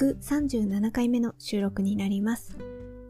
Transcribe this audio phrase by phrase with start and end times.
[0.00, 2.56] 137回目の収録になります。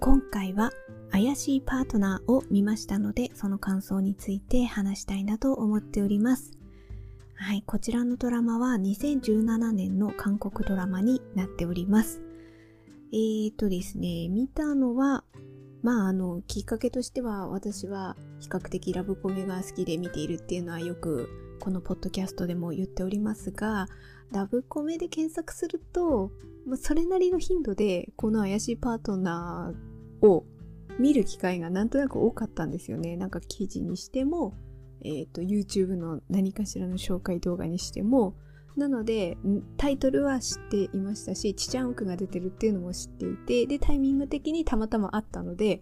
[0.00, 0.72] 今回は
[1.12, 6.50] 怪しいパートナーを見ましたので、その感想について話したいなと思っております。
[7.36, 12.22] はい、こちらのドラマは2017年の韓国ドラマになっております。
[13.12, 15.22] えーとですね、見たのは、
[15.84, 21.28] まああの、きっかけとしては私は比較的ラブコメが好きで見ているっていうのはよく
[21.60, 23.86] このポッドキャストでも言っておりますが、
[24.32, 26.30] ラブコメで検索すると、
[26.66, 30.44] まあ、それなりの頻度でこの怪しいパートナーを
[30.98, 33.16] 見る機会がなんとなく多かったんですよね。
[33.16, 34.54] なんか記事にしても、
[35.02, 38.36] えっ、と、YouTube の何かしらの紹介動画にしても、
[38.76, 39.36] なので、
[39.76, 45.80] タイトルは知っていましたし、チチャンウクが出てるっていうのも知っていて、で、タイミング的にたまたまあったので、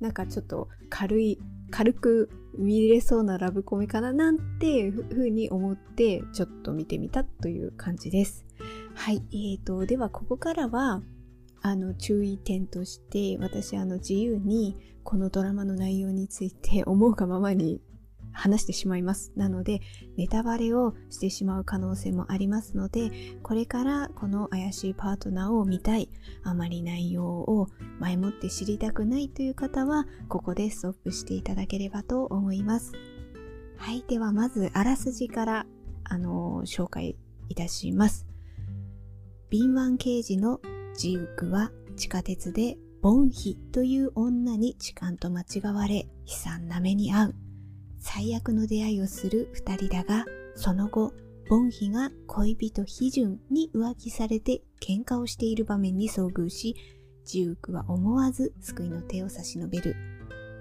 [0.00, 1.38] なんかちょっと軽い、
[1.70, 8.44] 軽く見れそうなラブコメかななんてふうに思って、ちょっと見てみたという感じです。
[8.94, 9.22] はい。
[9.32, 11.02] えーと、ではここからは、
[11.60, 17.80] あの、注意点として、私、あの、自由にこのドラマの内容について思うがままに
[18.32, 19.32] 話してしまいます。
[19.36, 19.80] なので、
[20.16, 23.10] ネタバレをしてしまう可能性もありますので、
[23.42, 26.08] これからこの怪しいパートナーを見たい、
[26.44, 32.92] あまり内容を前もって知りたくないという方は、ここでストップしていただければと思います。
[33.76, 34.04] はい。
[34.08, 35.66] では、まず、あらすじから、
[36.04, 37.16] あの紹介
[37.48, 38.26] いたします。
[39.50, 40.60] 敏腕刑事の
[40.96, 47.47] ジウクは地下鉄でボンヒという女に痴漢と間違われ悲惨な目に遭う。
[48.00, 51.12] 最悪の出会いをする二人だが、その後、
[51.48, 56.76] ボンヒが恋人ヒジュンに浮気されて喧嘩をしている場面に遭遇し、
[57.24, 59.96] ジウクは思わず救いの手を差し伸べる。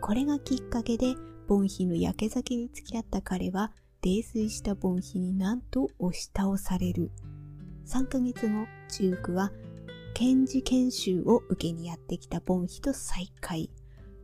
[0.01, 1.15] これがきっかけで、
[1.47, 3.71] ボンヒの焼け酒に付き合った彼は、
[4.01, 7.11] 泥酔したボンヒになんと押し倒される。
[7.87, 9.51] 3ヶ月後、ジウクは
[10.13, 13.69] 検事研修を受けにやってきたボンヒと再会。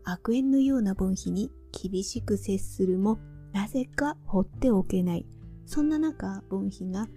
[0.03, 3.19] 悪縁のようなボンヒに厳しく接するも、
[3.51, 5.25] なぜか放っておけない。
[5.65, 7.07] そんな中、ボンヒが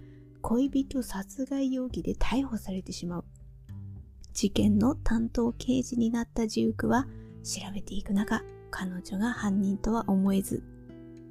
[0.41, 3.25] 恋人殺害容疑で逮捕されてしまう。
[4.33, 7.07] 事件の担当刑事になったジウクは
[7.43, 10.63] 調べていく中、彼女が犯人とは思えず、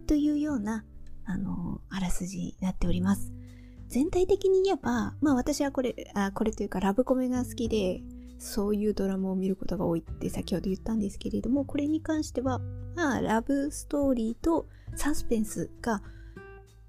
[0.07, 0.85] というような、
[1.25, 3.33] あの、あらすじになっております。
[3.89, 8.03] 全体的に言えば、まあ私はこれ、あこれというかラブコメが好きで、
[8.39, 12.61] そういうドラマを見ることが多いって先ほど言ったんですけれども、これに関しては、
[12.95, 16.03] まあラブストーリーとサスペンスが、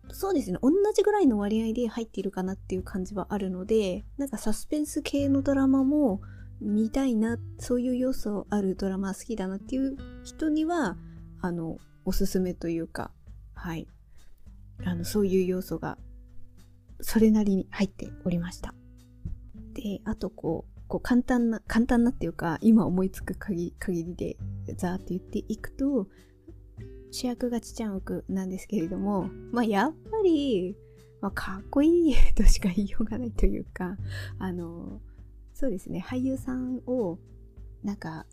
[0.09, 6.21] そうですね、同じぐらいの割合で入っているかなっていう感じはあるので、なんかサスペンス系のドラマも
[6.59, 10.97] 見たいな、そういう要素あるドラマ好きだなっていう人には、
[11.41, 13.11] あの、おすすめというか、
[13.53, 13.87] はい。
[14.85, 15.97] あの、そういう要素が
[17.01, 18.73] それなりに入っておりました。
[19.73, 24.37] で、あとこう、こう簡単な、簡単なっていうか、今思いつく限りで
[24.75, 26.07] ザーって言っていくと、
[27.11, 30.75] 主役がチチャンウクなんですけれども、まあやっぱり、
[31.21, 33.97] まあ、かっこいいとしか言いようがないというか、
[34.39, 35.01] あの、
[35.53, 37.17] そうですね、俳優さんを、
[37.83, 38.25] なんか、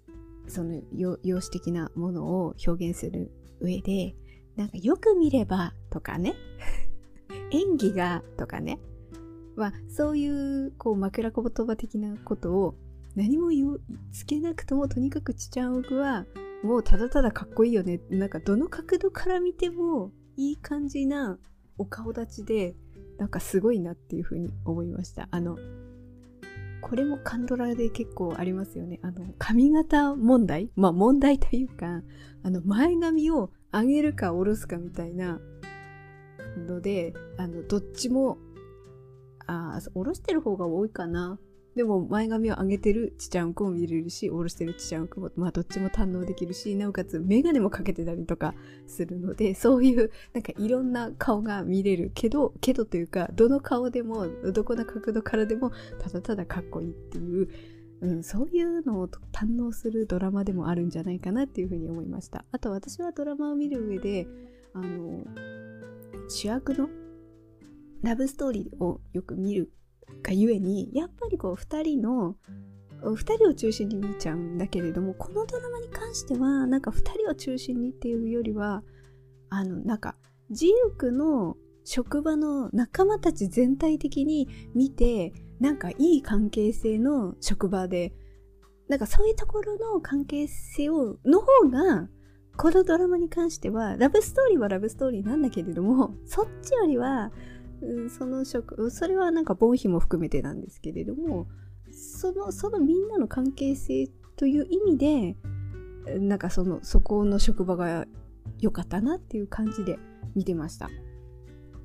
[0.47, 4.15] その容姿的なものを表現する上で、
[4.57, 6.35] なんかよく見ればとかね、
[7.51, 8.79] 演技がとかね、
[9.57, 12.75] まあ、そういうこう枕言葉的なことを
[13.15, 13.79] 何も言
[14.13, 16.27] つけなくともとにかくチチャンオクは
[16.65, 18.01] もうただただかっこいいよね。
[18.11, 21.39] なんかどの角度から見てもいい感じな
[21.79, 22.75] お顔立ちで
[23.19, 25.29] なんかすごいなっていうふうに思いました。
[25.31, 25.57] あの
[26.81, 28.99] これもカンドラで結構ありますよね。
[29.03, 30.71] あの髪型問題？
[30.75, 32.03] まあ問題というか
[32.43, 35.41] あの前髪を上げるか下ろすかみたいな
[36.67, 38.39] のであのどっちも
[39.47, 41.39] ああ下ろしてる方が多いかな。
[41.75, 48.55] でも前髪を上げてるちちゃんこも見れるし下ろしてるちちゃんこもまあどっちも堪能できるしなおかつ眼鏡もかけてたりとか
[48.87, 57.49] するのでそういうなんかいろんな顔が見れるけどけどというかどの顔でもどこの角度からでもただただかっこいいっていう
[58.01, 62.45] うん、そういうのを堪能するドラマでもあるんじゃないかなっていうふうに思いました。
[62.53, 64.27] あと私はドラマを見る上で
[64.75, 65.25] あの
[66.29, 66.89] 主役の
[68.05, 69.73] ラブストーリーをよく見る
[70.23, 72.37] がゆえにやっぱりこう2人の
[73.03, 78.83] 2人を中心に見ちゃうんだけれどもこのドラマに関してはなんか2人を中心にっていうよりは
[79.51, 80.17] あのなんか
[80.51, 88.13] ジウクの職場の仲間たち全体的に見てなんかいい関係性の職場で
[88.89, 92.09] なんかそういうところの関係性をの方が
[92.57, 97.33] このドラマに関してはラブストーリーはラブストーリーなんだけれどもそっちよりは
[97.85, 101.47] うんその職それはなんかボンヒも含めてなんですけれども
[101.93, 105.37] そのそのみんなの関係性という意味で
[106.19, 108.07] なんかそのそこの職場が
[108.61, 109.99] 良かったなっていう感じで
[110.35, 110.89] 見てました。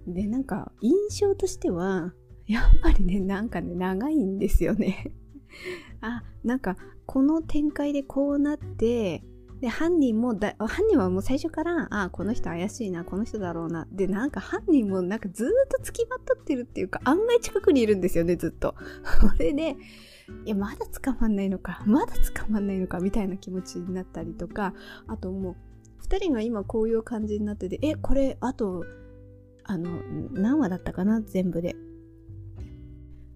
[0.07, 2.13] でなんか印象としては
[2.47, 5.11] やっぱりねなんかね長いんですよね。
[6.01, 9.23] あなんかこの展開でこうなって
[9.61, 18.75] で犯人もだ犯人はもう最初からああこの人怪しいなこの人だろうなでなんか犯人もなんかずっと付きまとってるっていうか案外近くにいるんですよねずっと。
[19.37, 19.75] それで
[20.45, 24.73] いやまだ捕まんないのかまだ捕まんないのかみたいな気持ちになったりとか
[25.07, 25.55] あとも
[25.99, 28.85] う2人が今こういう感じになっててえこれあと
[29.63, 29.89] あの
[30.31, 31.75] 何話だったかな全部で。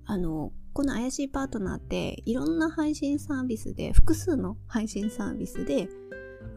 [0.06, 5.88] あのこの怪しいパートナーっていろんな配信サービスで複数の配信サービスで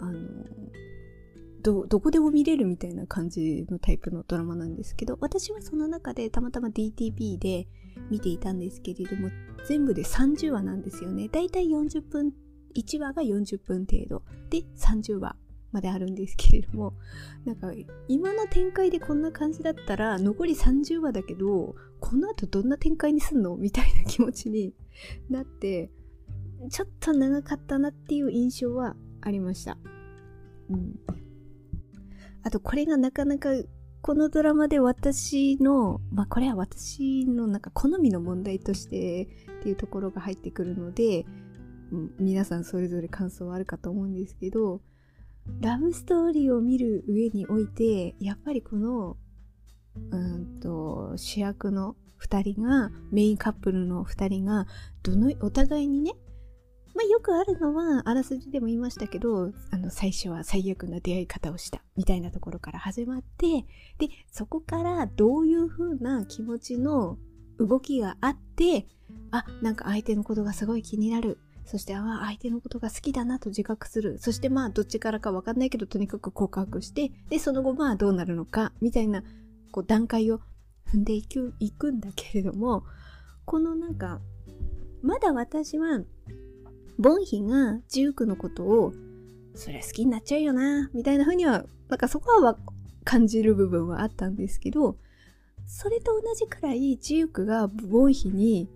[0.01, 0.21] あの
[1.63, 7.67] どどこでも見れるみたいな感じのタイプのドラマなんですけど私はその中でたまたま DTV で
[8.11, 9.31] 見ていたんですけれども
[9.67, 11.29] 全部で30話なんですよね。
[11.29, 12.33] だいたい40分
[12.77, 14.23] 1話が40分程度。
[14.51, 15.37] で30話
[15.73, 16.95] まであるんですけれども
[17.45, 17.73] なんか
[18.09, 24.73] 今の展開でこんな感じだったら残り30話だけどこの後どんな展開にすんのみたいな気持ちに
[25.29, 25.91] なって
[26.71, 29.79] ちょっと長かったなっていう印象はありました。
[30.71, 30.95] うん。
[32.43, 33.51] あと、これがなかなか、
[34.03, 39.25] このドラマで私の、まあ、これは私のなんか好みの問題として
[39.61, 41.27] っていうところが入ってくるので、
[41.91, 44.81] うん、皆さんそれぞれ感想はあるかと思うんですけど、
[45.61, 49.17] ラブストーリーを見る上において、やっぱりこの、
[50.11, 54.67] うんと、主役の2人が、メインカップルの2人が、
[55.03, 56.13] どの、お互いにね、
[56.97, 63.67] まあ、よくあるのは、あらすじでも言いましたけど、あの、最初は最悪な出会い方をした、みたいなところから始まって、
[63.99, 67.19] で、そこからどういう風な気持ちの
[67.59, 68.87] 動きがあって、
[69.31, 71.39] あ、なんか相手のことがすごい気になる。
[71.67, 74.19] そして、あ、相手のことが好きだなと自覚する。
[74.19, 79.23] そして、まあ、どっちからかわかんないけど、とにかく告白して、で、その後、まあ、どうなるのか、みたいな、
[79.71, 80.41] こう、段階を
[80.95, 82.85] 踏んでいく、いくんだけれども、
[83.45, 84.21] このなんか、
[85.03, 86.01] まだ私は、
[86.99, 88.93] ボンヒがジュークのことを、
[89.55, 92.59] そりゃ好きになっちゃうよな、みたいな風には、なんかそこは
[93.05, 94.97] 感じる部分はあったんですけど、
[95.67, 98.69] それと同じくらいジュークがボンヒに、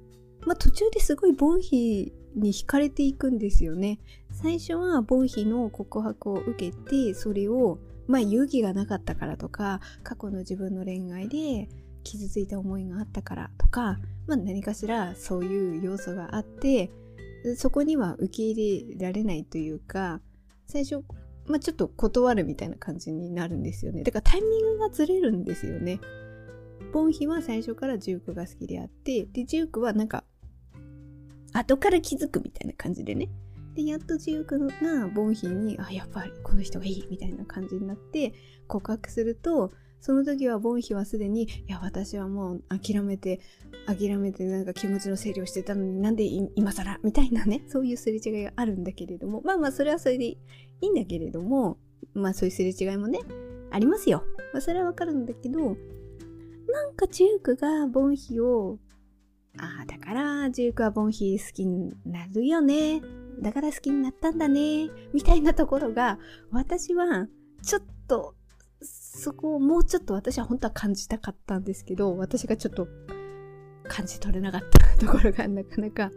[0.47, 4.01] まあ途中ですごいボンヒに惹かれていくんですよね。
[4.31, 11.69] 最初はボンヒの告白を受けて、それを、まあ勇気がなかったからとか、過去の自分の恋愛で
[12.03, 16.91] 傷ついた思いがあったからとか、まあ何かしらそういう要素があって、
[17.57, 20.21] そこには受け入れられないというか
[20.67, 21.05] 最初、
[21.47, 24.03] まあ、ちょっと断るみたいな感じになるんですよね。
[24.03, 26.01] だからタイミングがずれるんですよね。
[26.93, 30.25] ボンヒは最初からジュークが好きであってでジュークはなんか
[31.53, 33.29] 後から気づくみたいな感じでね。
[33.75, 38.33] でやっとジュークがボンヒにあやっぱりこの人がいいみたいな感じになって
[38.67, 43.41] 告白するとその時はボンヒはすでに、いや、私はもう諦めて、
[43.87, 50.39] 諦めてなんか気持ちの整理をしてたのになんで今更みたいなね、そういうすれ違いがあるんだけれども、まあまあそれはそれでい
[50.81, 51.79] いんだけれども、
[52.15, 53.21] まあそういうすれ違いもね、
[53.71, 54.25] ありますよ。
[54.53, 58.79] まあそれはわかるんだけど、なんかジュークがボンヒを、
[59.59, 63.03] ああ、だからジュークはボンヒ好きになるよね。
[63.41, 64.89] だから好きになったんだね。
[65.13, 66.19] みたいなところが、
[66.51, 67.27] 私は
[67.63, 68.35] ちょっと
[69.13, 72.87] そこをもうちょっと私は本当は感じたかったんですけど、私がちょっと
[73.89, 76.13] 感じ取れなかったところがなかなか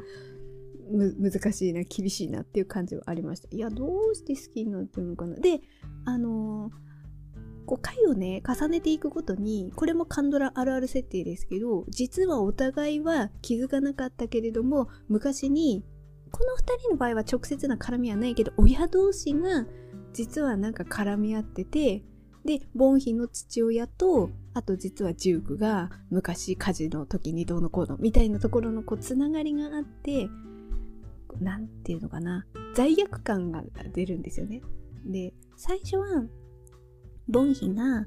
[0.91, 3.47] 難しいな、厳しいなっていう感じはありました。
[3.49, 5.35] いや、どうして好きになってるのかな。
[5.37, 5.61] で、
[6.05, 15.83] あのー、こう回をね、重ねていくごとに、これもカンドラあるある設定ですけど、実はお互いは気づかなかったけれども、昔に、
[16.29, 19.65] この2人の場合は直接な絡みはないけど、親同士が
[20.13, 22.03] 実はなんか絡み合ってて、
[22.45, 30.27] で、ボンヒの父親と、あと実はジュークが昔火事の時にどうのこうのみたいなところのこうつながりがあって、
[31.39, 32.45] なんていうのかな、
[32.75, 34.61] 罪悪感が出るんですよね。
[35.05, 36.25] で、最初は、
[37.27, 38.05] ボンヒが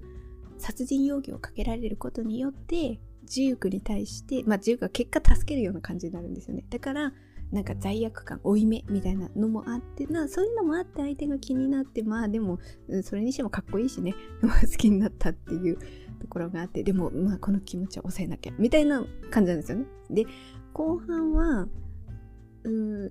[0.58, 6.64] 殺人容疑をかけられることによって、ジュークに対して、まあジュークが結果助けるような感じになるんですよね。
[6.70, 7.12] だから、
[7.52, 12.58] なんか罪悪感負い目みたいなのもあってなそういうのもあって相手が気になってまあでも
[13.02, 15.78] それにしてもかっこいいしね 好きになったっていう
[16.18, 19.86] ところがあってでもまあこの気持ちは抑えなきゃみたいな感じなんですよね。
[20.10, 20.26] で
[20.72, 21.68] 後半は
[22.64, 23.10] うん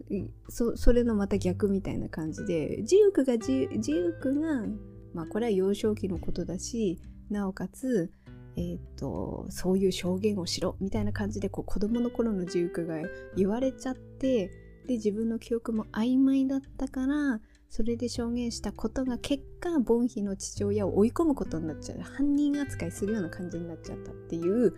[0.49, 4.65] そそれのまた逆みたいな感じでジュークがジュジュークが
[5.13, 6.99] まあこれは幼少期のことだし
[7.29, 8.11] なおかつ
[8.57, 12.95] えーと、そういう証言をしろみたいな感じでこう子供の頃のジュークが
[13.35, 14.47] 言われちゃって
[14.87, 24.73] で自分の記憶も曖昧だったからそれで証言したことが結果ボンヒの父親を追い込むことになっちゃう犯人扱いするような感じになっちゃったっていう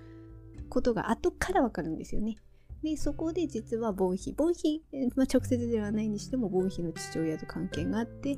[0.69, 2.37] ことが後からわかるんですよね。
[2.83, 4.83] でそこで実はボンヒボンヒ、
[5.15, 8.37] まあ、直接ではないにしてもボンヒの父親と関係があって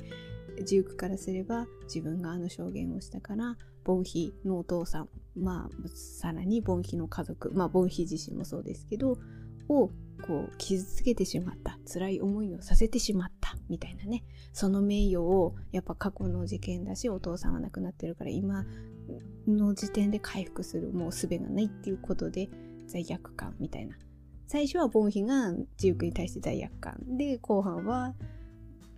[0.64, 3.56] ジュークからすれば自分があの証言をしたから
[3.90, 9.18] ボンヒのお父さんまあさらにボンヒの家族まあボンヒ自身もそうですけど
[9.68, 9.90] を
[10.24, 18.64] こう傷つけてしまった辛い思いをさせてしまったみたいなねその名誉をやっぱ過去の事件だしお父さんは亡くなってるから今
[19.48, 22.48] の時点で回復するもう術がないっていうことで
[22.86, 23.96] 罪悪感みたいな。
[24.46, 28.14] 最初はボンヒがジュークに対して罪悪感で後半は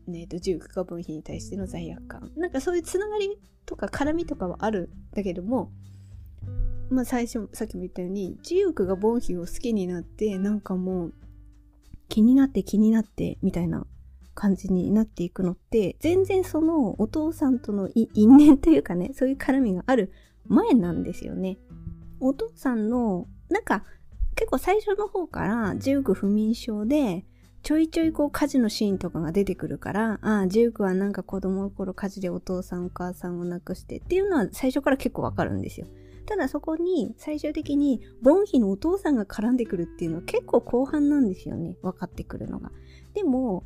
[0.07, 5.71] ね、とジュークがボンヒに対しての罪悪感なんかそういうつながりとか絡みとかはあるんだけども
[6.91, 11.15] まあ最初さっきも言ったようにジュークがボンヒを好きになってなんかもう
[12.09, 13.87] 気になって気になってみたいな
[14.35, 20.13] 感じになっていくのって全然そのお父さんとの因縁というかねそういう絡みがある
[20.47, 21.59] 前なんですよね。
[22.21, 23.85] お父さんのなんか
[24.35, 27.25] 結構最初の方からジューク不眠症で
[27.63, 35.87] ちょいちょいこう火事のシーンとかが出てくるから、ああ、ジュークはなんか子供の頃火事でお父さんお母さんを亡くしてっていうのは最初から結構わかるんですよ。
[36.27, 41.77] ただそこに最終的にボンヒのお父さんが絡んでくるっていうのは結構後半なんですよね。
[41.83, 42.73] 分かってくるのが。
[43.15, 43.65] でも、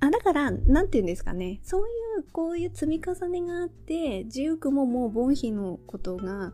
[0.00, 1.60] あ、だから、なんて言うんですかね。
[1.62, 1.84] そうい
[2.20, 6.52] う、こういう積み重ねがあって、ジュークももうボンヒのことが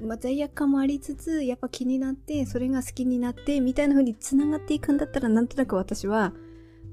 [0.00, 6.32] まあ、罪悪感もありつつやっぱ気になってそれが好きになってみたいな風につながっていくんだったらなんとなく私は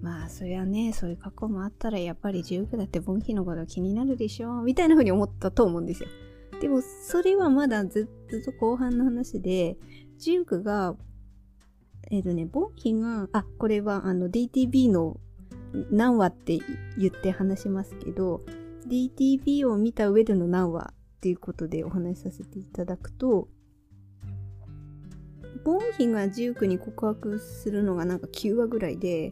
[0.01, 6.09] まあそりゃねそういう過去もあったらやっぱり19だってボンヒのこと気になるでしょみたいな風に思ったと思うんですよ。
[6.59, 9.77] でもそれはまだずっと後半の話で
[10.19, 10.95] ジュークが
[12.11, 15.17] えっ、ー、とねボンヒがあこれはあの DTB の
[15.91, 16.59] 何話って
[16.97, 18.41] 言って話しますけど
[18.87, 23.47] DTB を見た上での何話っていうことでお話しさせていただくと、
[25.63, 29.31] ボンヒがジュークに告白するのがなんか9話ぐらいで、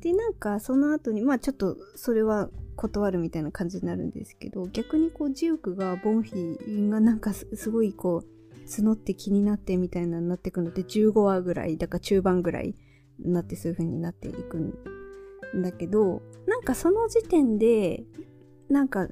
[0.00, 6.34] で、なんかその後に、まあちょっとそれは断るみたいな感じになるんですけど、逆にこうジュークがボンヒ
[6.90, 8.26] がなんかすごいこう、
[8.66, 12.74] 募って気になってみたいなになっていくので、15話ぐらい、だから中盤ぐらい
[13.20, 18.02] になってそういう風になっていくんだけど、なんかその時点で、
[18.68, 19.08] なんか、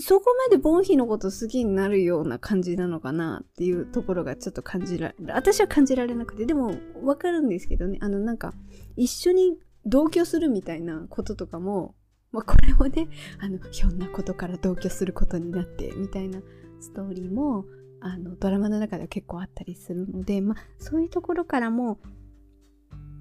[0.00, 8.54] そこまでボンヒのこと好きになるような感じなのかなっていうところがちょっと感じられ、私は感じられなくて、でもわかるんですけどね、あのなんか
[8.96, 11.94] 一緒に同居するみたいなこととかも、
[12.30, 13.08] まあこれもね、
[13.40, 16.40] あの、ひょんなことから同居することになってみたいな
[16.80, 17.64] ストーリーも、
[18.00, 21.98] あの、ドラマの中では結構あったりするので、まあそういうところからも、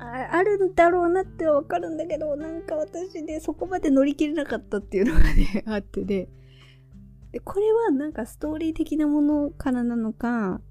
[0.04, 6.28] あるんだろうなってわかるんだけど、なんか私、ね、そこまで乗り切れなかったっていうのがね、あってで、
[7.32, 10.62] で、これはなんかストーリー的なものからなのか、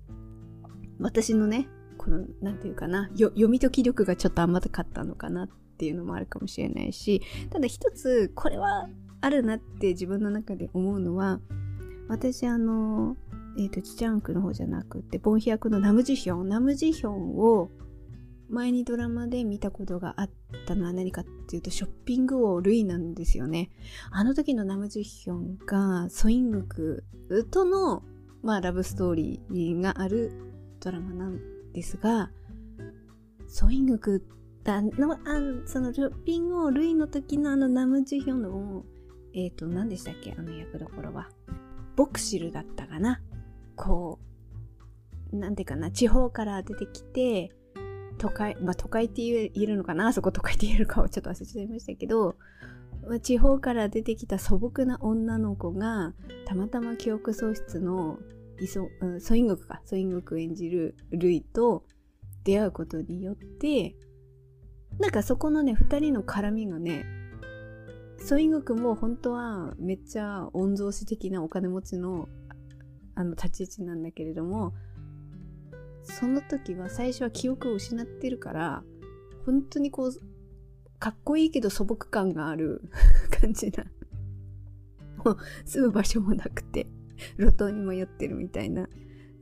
[0.99, 5.49] 私のね、この、なんていうかな、読み解き力がちょっと甘かったのかなっ
[5.79, 8.89] ていうのもあるかもしれないし、ただ一つ、これは
[9.21, 11.41] あるなって自分の中で思うのは、
[12.09, 13.17] 私あの、
[13.59, 17.71] えっ、ー、と、チチャンクの方じゃなくて、ボンヒ役のナムジヒョン、ナムジヒョンを
[18.51, 20.31] 前にドラマで見たことがあっ
[20.67, 23.71] たのは何かっていうとショッピング王ルイなんですよね。
[24.11, 27.05] あの時のナムジュヒョンがソイングク
[27.51, 28.03] との、
[28.43, 30.33] まあ、ラブストーリーがある
[30.81, 31.39] ドラマなん
[31.73, 32.31] ですが
[33.47, 34.27] ソイングク
[34.65, 35.19] だのあ
[35.67, 38.85] そのショッピング王ルイの時のあのナムジュヒョンの
[39.33, 41.29] えっ、ー、と何でしたっけあの役どころは。
[41.97, 43.21] ボクシルだったかな
[43.77, 44.19] こ
[45.33, 47.53] うなんていうかな地方から出てきて
[48.21, 50.09] 都会、まあ都会って言えるのかな？
[50.09, 52.37] あそこ都会って言えるかをちょっと忘れちゃいましたけど、
[53.09, 56.13] まあ、地方から出てきた素朴な女の子が
[56.47, 58.19] たまたま記憶喪失の
[58.61, 59.81] イソ、うん、ソイングクか。
[59.87, 61.85] ソイングク演じるルイと
[62.45, 63.97] 出会うことによって
[64.99, 67.05] なんかそこのね2人の絡みがね
[68.19, 72.29] ソイングクも本当はめっちゃ御曹司的なお金持ちの
[73.15, 74.75] あの立ち位置なんだけれども
[76.03, 78.83] その時は最初は記憶を失ってるから
[79.47, 80.13] 本当にこう
[80.99, 82.83] かっこいいけど素朴感がある
[83.41, 83.85] 感じな。
[85.25, 86.87] もう住む場所もなくて
[87.37, 88.89] 路頭に迷ってるみたいな。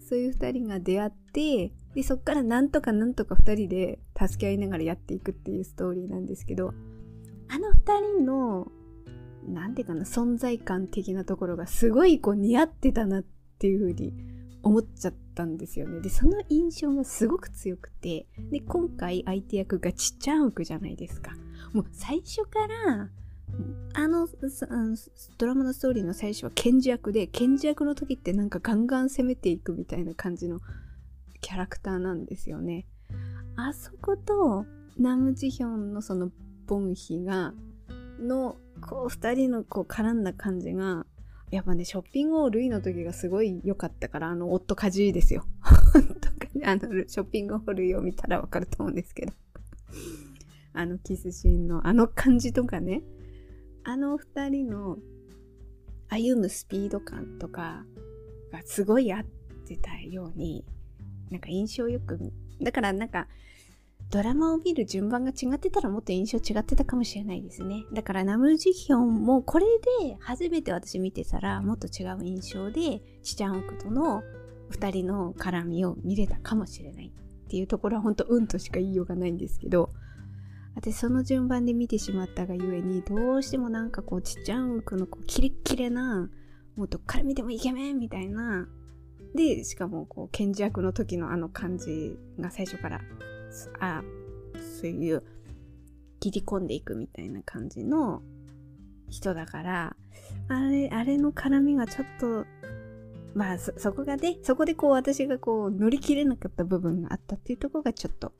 [0.08, 6.72] そういう2人が出会ってでそっからなんとかなんとか2人で助け合いながらやっていくっていうストーリーなんですけど
[7.48, 8.72] あの2人の
[9.46, 13.24] 何ていうかな存在感的なところがすごいこう似合ってたなっ
[13.58, 14.14] ていう風に
[14.62, 16.00] 思っちゃったんですよね。
[16.00, 21.32] で、その印象がすごく強くて、で、今回相手役がちっちゃんウクじゃないですか。
[21.72, 23.10] もう最初から
[23.94, 24.28] あの
[25.38, 30.60] ドラマのストーリーの最初は賢治役で賢治役の時ってなんかガンガン攻めていくみたいな感じの
[31.40, 32.86] キャラクターなんですよね。
[33.56, 34.66] あそこと
[34.98, 36.30] ナムジヒョンのその
[36.66, 37.54] ボンヒが
[38.20, 41.06] のこう2人のこう絡んだ感じが
[41.50, 45.44] やっぱねショッピングオールイの時がすごい良かったからあの夫かじいですよ。
[46.64, 49.32] あのショッピングオールイを見たらわかると思うんですけど
[50.72, 53.02] あのキスシーンのあの感じとかね
[53.84, 54.98] あの2人の
[56.08, 57.84] 歩むスピード感とか
[58.52, 59.24] がすごい合っ
[59.66, 60.64] てたように
[61.30, 62.18] なんか印象よく
[62.60, 63.28] だからなんか
[64.10, 67.84] ドラマを見る順番が違ってたらもっと印象違ってたかもしれないですね。
[67.92, 69.66] だからナムジヒョンもこれ
[70.00, 74.22] で初めて私見てたらもっと違う印象でチチャンオクとの
[74.70, 79.90] 2人の絡みを見れたかもしれないっていうところは本当うんとしか言いようがないんですけど
[80.74, 86.30] 私その順番で見てしまったがゆえにどうしてもなんかこうちっちゃんくのこうキレッキレな
[86.76, 88.68] もうどっから見てもイケメンみたいな
[89.34, 93.00] でしかもこう賢治役の時のあの感じが最初から
[93.80, 94.02] あ
[94.80, 95.22] そういう
[96.20, 98.22] 切り込んでいくみたいな感じの
[99.08, 99.96] 人だから
[100.48, 102.44] あれあれの絡みがちょっと
[103.34, 108.32] まあそこがねそこでこう私がこう乗り切れなかった部分があったっていうとこがちょっと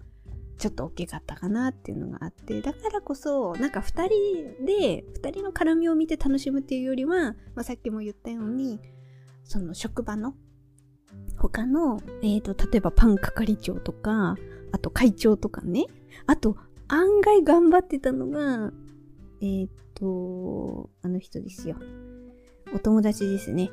[0.59, 8.81] ちょっと大きかったかなっていうのがあってだからこそなんか2人で2人の絡みを見て楽しむっていうよりは、まあ、さっきも言ったように
[9.45, 10.35] その職場の
[11.39, 14.35] 他の、えーと、例えばパン係長とか
[14.73, 15.87] あと会長とかね。
[16.27, 16.57] あと
[16.89, 18.73] 案外頑張ってたのが
[19.41, 21.77] えっ、とあの人ですよ。
[22.75, 23.71] お友達ですね。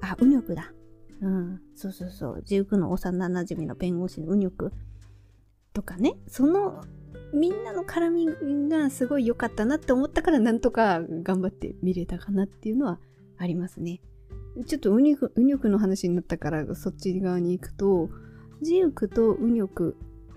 [0.00, 0.72] あウニョクだ。
[1.20, 1.60] うん。
[1.74, 2.44] そうそうそう。
[2.46, 4.72] 19の幼馴染の弁護士のウニョク
[5.72, 6.14] とかね。
[6.28, 6.84] その
[7.32, 12.98] みんなの絡みがすごい良かったなって思ったからなんとか頑張って見れたかなっていうのは
[13.38, 14.00] ありますね。
[14.66, 18.10] ちょっとウニョウニョクの話になったからそっち側に行くと
[18.60, 19.96] ジウクとウニョク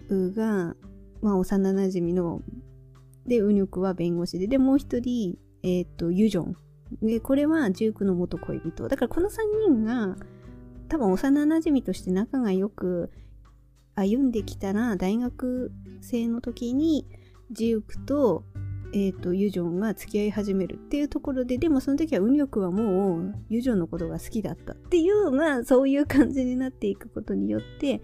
[0.09, 0.75] が、
[1.21, 2.41] まあ、幼なじみの
[3.25, 6.57] でウニョクは弁護士ででもう一人、え、ー、とユジョン。
[7.01, 8.87] でこれはジウクの元恋人。
[8.87, 9.33] だからこの3
[9.67, 10.15] 人が
[10.87, 13.11] 多分幼なじみとして仲が良く
[13.95, 17.07] 歩んできたら大学生の時に
[17.51, 18.43] ジウクと,、
[18.93, 28.01] えーと、ユジョンが付き合い始めるっていうところででもその時はウニョクはもうユジョンのことが好きだったっていうまあそういう感じになっていくことによって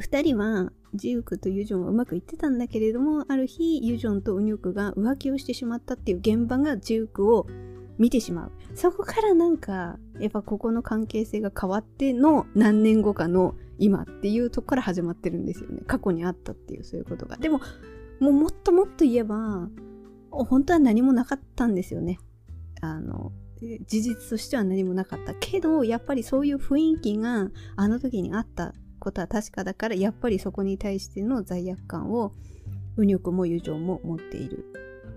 [0.00, 7.46] 2人はジウクとユジョンはうまくいってたんだけれどもある日ユジョンとウニョクが浮気をしてしまったっていう現場がジウクを
[7.98, 8.52] 見てしまう。
[8.74, 15.82] そこからなんかやっぱここの関係性が変わっての何年後かの今っていうとこから始まってるんですよね。
[15.86, 17.36] 過去にあったっていうそういうことが。
[17.38, 17.60] でも
[18.20, 19.68] もうもっともっと言えば
[20.30, 22.18] 本当は何もなかったんですよね。
[22.82, 23.32] あの
[23.86, 25.34] 事実としては何もなかった。
[25.34, 28.74] けどやっぱりそういう雰囲気があの時にあった
[29.06, 32.32] ことは確かだからやっぱりそこに対しての罪悪感を
[32.96, 34.64] ウニョクも友情も持っている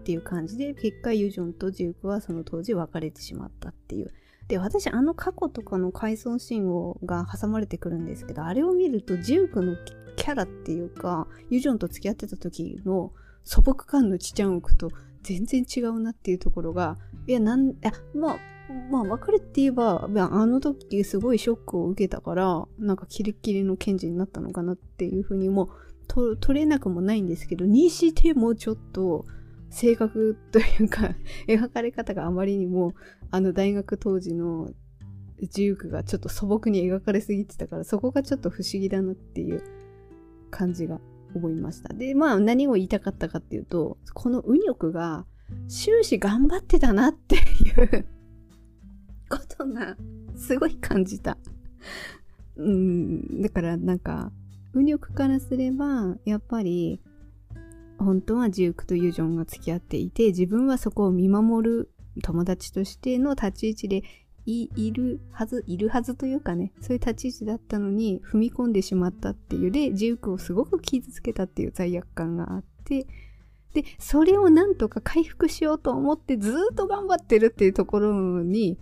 [0.01, 4.13] っていう感じで結果ユジョンとジュークはその当時別れてしまったっていう。
[4.47, 9.75] で私あの過去とかの回想シーンをが挟まれてくるんですけどあれを見るとジュークの
[10.15, 13.11] キャラっていうかユジョンと付き合ってた時の
[13.43, 14.89] 素朴感のちちゃん奥と
[15.21, 16.97] 全然違うなっていうところが
[17.27, 18.39] いやなんいやまあ
[18.91, 25.69] まあ別れって言えば、あの時すごいショックを受けたから、なんかキレッキレの検事になったのかなっていうふうにも
[26.07, 29.25] 取れなくもないんですけど、にしてもちょっと、
[29.69, 31.15] 性格というか
[31.47, 32.93] 描かれ方があまりにも
[33.31, 34.71] あの大学当時の
[35.41, 39.61] ジュークがちょっと素朴に描かれすぎてたからそこがちょっと不思議だなっていう
[40.49, 40.99] 感じが
[41.35, 41.93] 思いました。
[41.93, 45.25] でまあ何を言いたかったかっていうとこのウニョクが
[45.67, 47.39] 終始頑張ってたなってい
[47.99, 48.05] う
[49.29, 49.95] ことが
[50.35, 51.37] すごい感じた。
[52.57, 54.31] うんだからなんか
[54.73, 56.99] ウニョクからすればやっぱり
[57.97, 64.03] 本当はジュークとユジョンが付き合っていて自分はそこを見守る友達としての立ち位置で
[64.45, 73.05] いるはずいるはずというかねそういう立ち位置だったのに踏み込んでしまったっていうでジュークをすごく傷つけたっていう罪悪感があって
[73.73, 78.79] でそれをなんとか回復しようと思ってずっと頑張ってるっていうところに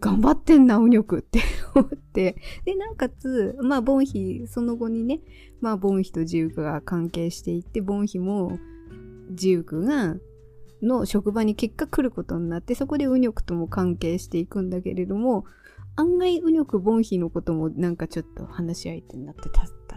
[0.00, 1.40] 頑張ってんな、ウニョクって
[1.74, 2.36] 思って。
[2.64, 5.20] で、なおかつ、まあ、ボンヒ、その後にね、
[5.60, 8.58] まあ、ボンヒとジュークが関係していって、ボンヒも、
[9.32, 10.16] ジュークが、
[10.82, 15.44] の職場に結果来ることになって、そこでウニョクとも関係していくんだけれども、
[15.96, 19.44] 案外右翼ボンヒのこともなんかちょっと話し相手になって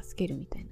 [0.02, 0.71] 助けるみたいな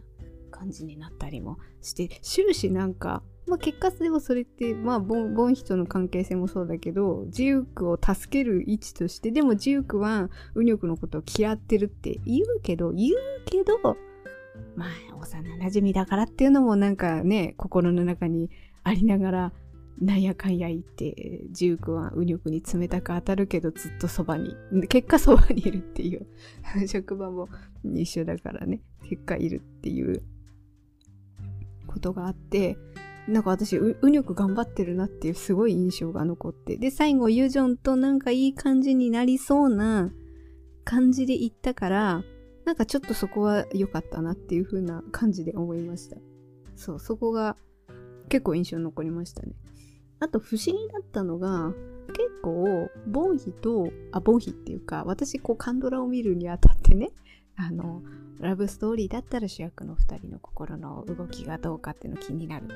[0.58, 13.14] 感じになったりもして終始なんかまあ、結果でもそれって、まあボン、ボンヒとの関係性もそうだけど、ジュークを助ける位置として、でもジュークはウニョクのことを嫌ってるって言うけど、言う
[13.46, 13.80] けど、
[14.76, 18.50] まあ、幼馴染だからっていうのもなんかね、心の中に
[18.84, 19.54] ありながら、
[20.02, 24.56] なんやかんや言って、ジュークはウニョクに冷たく当たるけど、ずっとそばに、
[24.90, 26.28] 結果そばにいるっていう、
[26.88, 27.48] 職場も
[27.84, 30.22] 一緒だからね、結果いるっていう
[31.88, 32.78] ことがあって、
[33.28, 36.78] なんか私、う、うにょく頑張ってるなっていうすごい印象が残って。
[36.78, 40.12] で、最後、ユジョンとなんかいい感じになりそうな
[40.86, 42.24] 感じで行ったから、
[42.66, 46.18] なんかちょっとそこは良かったなっていう風な感じで思いました。
[46.76, 47.58] そう、そこが
[48.30, 49.54] 結構印象残りましたね。
[50.20, 51.74] あと不思議だったのが、
[52.08, 57.12] 結構、ボンヒと、あ、ボンヒっていうか、私、こう、カンドラを見るにあたってね、
[57.56, 58.02] あの、
[58.40, 62.68] ラブストーリーだったら主役の2人の心の動きがどうかっていうの気になる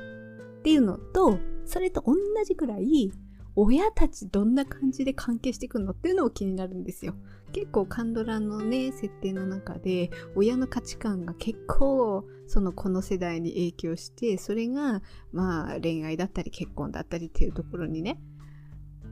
[0.60, 3.12] っていうのと、それと同じくらい、
[3.56, 7.16] 親たちどんな感じで関係していくのっていうのも気になるんですよ。
[7.52, 15.02] 結構カンドラのね、設定の中で、親の価値観が結構、そのこの世代に影響して、それが、
[15.34, 18.22] まあ恋愛だったり結婚だったりっていうところにね、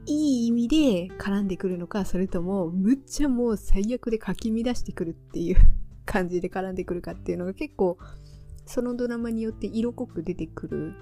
[0.06, 5.56] いい意味で絡んでくるのか、それとも、むっちゃもう最悪でかき乱してくるっていう
[6.04, 7.98] 感じで絡んでくるかっていうのが結構、
[8.66, 10.94] そのドラマによって色濃く出てくる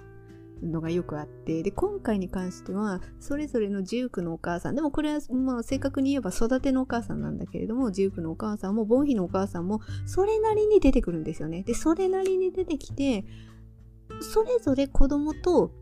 [0.62, 11.62] のがよくあって、で、今回に関しては、それぞれのジュークのお母さん、でもこれは、まあ、正確に言えば育てのお母さんなんだけれども、ジュークのお母さんも、ボンヒのお母さんも、それなりに出てくるんですよね。
[11.62, 13.24] で、それなりに出てきて、
[14.20, 15.72] それぞれ子供と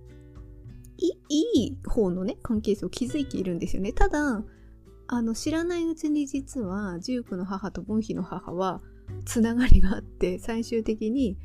[0.99, 3.93] いいい方のね、関係性を築いているんですよね。
[3.93, 4.43] ただ、
[5.09, 8.83] あの、知らないうちに実は、ジュークの母とボンヒの母は、
[9.25, 11.39] つながりがあって、最終的に、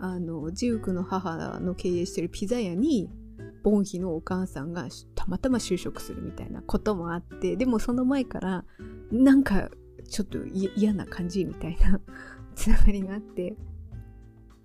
[0.00, 3.10] あのジュークの母の経営してるピザ屋に
[3.62, 8.64] ボンヒのお母さんがたまたま就職するみたいなこともあってでもその前から
[9.12, 9.68] なんか
[10.08, 12.00] ちょっと嫌な感じみたいな
[12.56, 13.56] つながりがあって。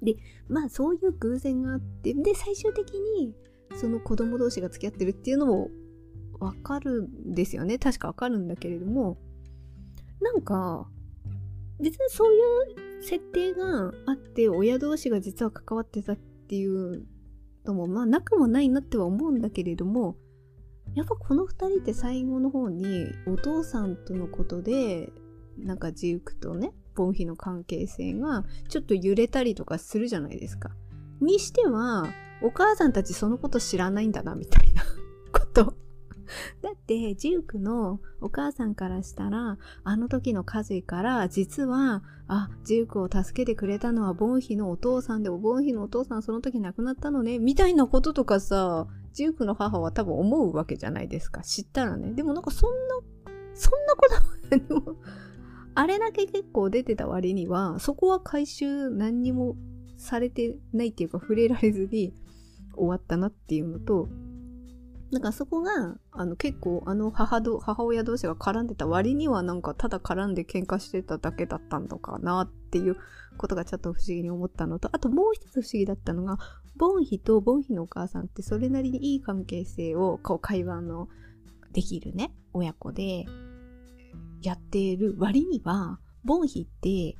[0.02, 0.18] で
[0.50, 3.34] まあそういう偶然があってで最終的に
[3.76, 5.72] その子供同士が付き合ってるっていうのも
[6.40, 7.80] わかるんですよね。
[7.80, 9.18] 確かわかるんだけれども
[10.22, 10.88] なんか
[11.80, 12.40] 別にそうい
[13.00, 17.06] う設定があって親同士が実は関わってたっていう
[17.66, 20.16] のもまあなくもないなっては思うんだけれども
[20.96, 25.10] やっぱこの2人って最後の方にお父さんとのことで
[25.58, 30.72] なんかジークとねボンヒの関係性がちょっと揺れたりとかするじゃないですか。
[31.22, 32.08] にしては
[32.42, 34.84] お母さんたちそのこと知らないんだなみたいな
[35.32, 35.74] こと
[36.88, 51.42] だって、ジュークのお母さんからしたら、あの時の火事から、実は、あ、ジュークを助けてくれたのはボンヒのお父さんで、ボンヒのお父さんその時亡くなったのね、みたいなこととかさ、ジュークの母は多分思うわけじゃないですか。
[51.42, 52.12] 知ったらね。
[52.14, 52.96] でもなんかそんな、
[53.56, 54.98] そんなこと
[55.78, 59.56] あれだけ結構出てた割には、そこは回収何にも
[59.98, 62.14] されてないっていうか触れられずに
[62.76, 64.08] 終わったなっていうのと、
[65.16, 72.98] なんかそこが、あの結構あの母ど母親同士が絡んでた割にはなんかただ絡んで喧嘩してただけだったのかなっていう
[73.38, 76.38] ことがちょっと不思議に思ったのと、あともう一つ不思議だったのが、
[76.76, 81.08] ボンヒとボンヒのお母さんってそれなりにいい関係性をこう会話の
[81.72, 83.24] できるね、親子で
[84.42, 87.16] やっている割には、ボンヒって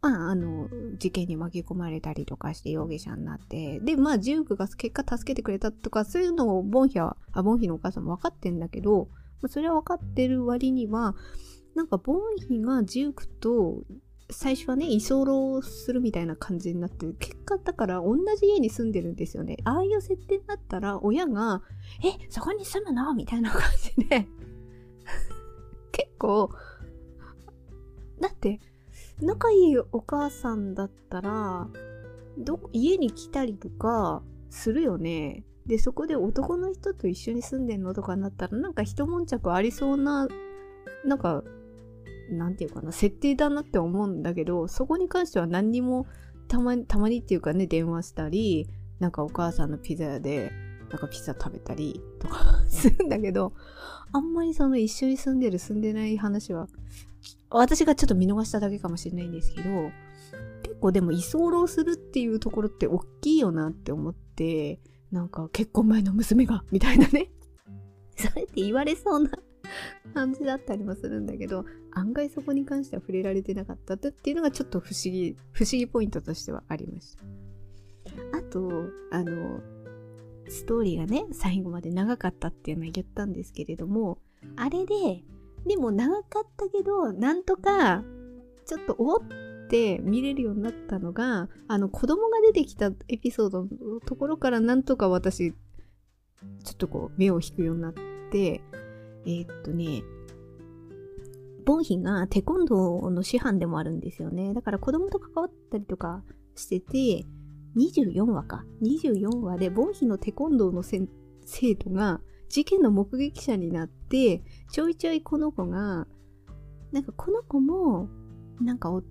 [0.00, 9.08] まあ、あの、事件に巻き込まれたりとかして容疑者になって、で、まあ、ジュークが結果助けてくれたとか、そういうのをボンヒは、あ、ボンヒのお母さんも分かってんだけど、
[9.42, 11.16] まあ、それは分かってる割には、
[11.74, 13.82] なんか、ボンヒがジュークと、
[14.30, 19.56] 最初はね、居候するみたいな感じになって、結果だから同じ家に住んでるんですよね。
[19.64, 21.62] ああいう設定だったら、親が、
[22.04, 23.14] え、そこに住むの？
[23.14, 23.62] みたいな感
[23.96, 24.28] じで
[25.92, 26.50] 結構、
[28.20, 28.60] だって、
[29.20, 31.68] 仲いいお母さんだったら、
[32.38, 35.44] ど、家に来たりとかするよね。
[35.66, 40.28] で、そこで男の人と一緒に住んでんのとかになったら、なんか一悶着ありそうな、
[41.04, 41.42] なんか、
[42.30, 46.06] なんていうかな、設定だなって思うんだけど、そこに関しては何にも、
[46.46, 48.68] たま、たまにっていうかね、電話したり、
[49.00, 50.52] なんかお母さんのピザ屋で、
[50.90, 53.52] なんかピザ食べたりとか するんだけど、
[54.12, 56.68] あんまりその一緒に住んでる住んでない話は
[57.50, 59.90] 私がちょっと見逃しただけかもしれないんですけど、
[60.62, 67.30] 結構でも居候するっていうところって大きいよなって思って、なんか結婚前の娘が、みたいなね。
[68.16, 69.30] それって言われそうな
[70.14, 77.22] 感じだったりもするんだけど案外そこに関しては触れられてなかったっていうのがちょっと不思議不思議ポイントとしてはありました
[78.36, 79.60] あとあの
[80.48, 84.18] ストーリーがね最後まで長かったっていうのは言ったんですけれども
[84.56, 85.22] あれで
[85.68, 88.02] でも長かったけどなんとか
[88.66, 89.20] ちょっとおっ
[89.70, 93.68] て見れるようになったのがあの子供が出てきたエピソードの
[94.04, 97.94] ところからなんとか私ちょっとこう目を引くようになっ
[98.32, 98.62] て
[99.26, 100.02] えー、っとね
[101.64, 104.54] ボンヒがテコンドーの師範でもあるんですよね。
[104.54, 106.22] だから子供と関わったりとか
[106.54, 107.26] してて
[107.76, 108.64] 24話か。
[108.82, 116.06] 24話でボンヒのテコンドーの生徒が事件の目撃者になってちょいちょいこの子が
[116.92, 118.08] なんかこの子も
[118.60, 119.02] なんかお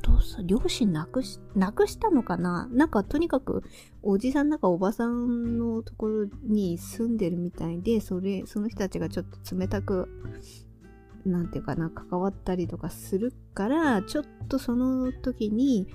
[0.00, 2.68] 父さん両親亡くし亡くしたのかな？
[2.72, 3.62] なんかとにかく
[4.02, 10.08] おじさんなんかおばさんのところに住んでるみたいでそれその人たちがちょっと冷たく
[11.24, 15.86] なんていうかな関わったりとかするからちょっとその時に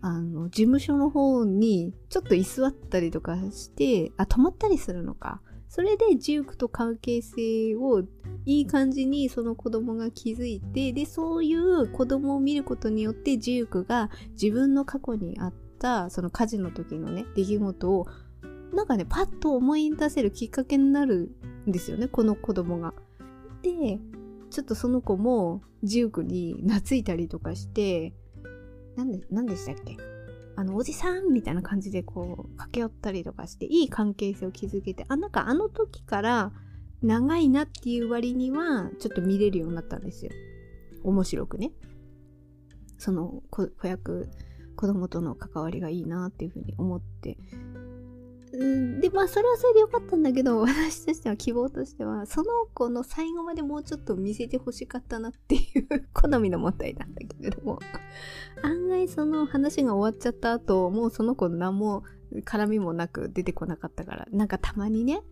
[0.00, 5.40] あの事務所の方にちょっと居座ったりとかしてあ泊まったりするのか。
[5.74, 8.02] それでジュークと関係性を
[8.44, 18.06] いい感じにその子供が気づいてでそういう子供を見ることによってジュークが自分の過去にあったその火事の時のね出来事を
[18.74, 21.30] なんかねパッと思い出せるきっかけになる
[21.66, 22.92] んですよねこの子供が。
[23.62, 23.98] で
[24.50, 28.12] ちょっとその子もジュークに懐いたりとかして
[28.94, 29.96] 何で何でしたっけ？
[30.56, 36.52] あの、おじさんみたいな感じでこう、駆け寄ったりとかして、いい関係性を築けて、あ、なんかあの時から
[37.02, 40.32] 長いなっていう割には、ちょっと見れるようになったんですよ。
[41.02, 41.72] 面白くね。
[42.98, 44.28] その子役、
[44.76, 47.36] 子供との関わりがいいなっていうふうに思って、
[48.52, 57.78] で、まあ、それはそれでよかったんだけど、 私としては希望としては、その子の最後までもうちょっと見せてほしかったなっていう好みの問題なんだけれども、
[58.62, 62.04] 案外その話が終わっちゃった後、もうその子何も
[62.44, 65.22] 絡みもなく出てこなかったから、なんかたまにね、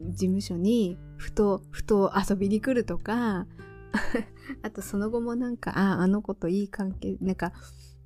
[0.00, 3.48] 事務所にふと、ふと遊びに来るとか、
[4.62, 7.52] あとその後もなんか、あ、ああの子といい関係、なんか、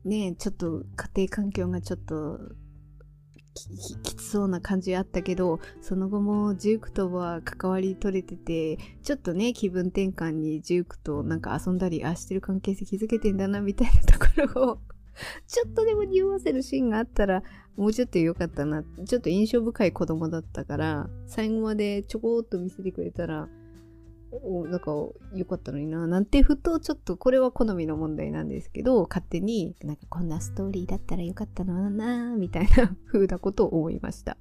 [0.04, 2.38] ねちょっと家庭環境がちょっと
[3.54, 14.78] きそうな感じあったけどその後もジュークとは関わり取れててちょっとね気分転換にジュークとなんか遊んだりあしてる関係性築けてんだなみたいなところを
[15.46, 17.44] ちょっとでも匂わせるシーンがあったら
[17.76, 23.48] もうちょっと良かったなちょっと印象深い子供だったから最後までちょこっと見せてくれたら
[24.68, 24.92] なんか
[25.34, 34.36] 良かったのにななんてふとちょっとこれは好みの問題なんですけど勝手になんかこんなストーリーだったら良かったのなみたいな 風なことを思いました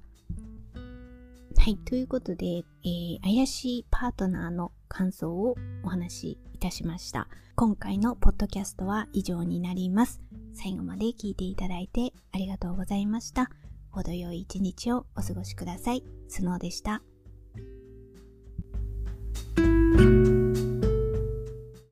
[1.64, 1.78] はい。
[1.78, 7.26] ということで、えー、怪しいパートナーの感想をお話しいたしました。
[7.54, 10.20] 今回のポッドキャストは以上になります。
[10.52, 13.50] 最後まで聞いていただいてありがとうございました。
[13.90, 16.04] 程よい一日をお過ごしください。
[16.28, 17.02] スノーでした。